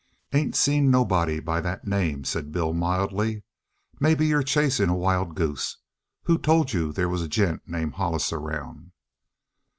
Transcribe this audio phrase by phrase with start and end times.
[0.33, 3.43] "Ain't seen nobody by that name," said Bill mildly.
[3.99, 5.77] "Maybe you're chasing a wild goose?
[6.23, 8.93] Who told you they was a gent named Hollis around?"